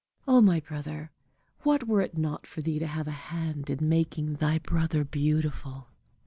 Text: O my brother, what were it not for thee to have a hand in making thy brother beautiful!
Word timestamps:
O 0.27 0.41
my 0.41 0.59
brother, 0.59 1.11
what 1.61 1.87
were 1.87 2.01
it 2.01 2.17
not 2.17 2.47
for 2.47 2.61
thee 2.63 2.79
to 2.79 2.87
have 2.87 3.07
a 3.07 3.11
hand 3.29 3.69
in 3.69 3.87
making 3.87 4.37
thy 4.37 4.57
brother 4.57 5.03
beautiful! 5.03 5.89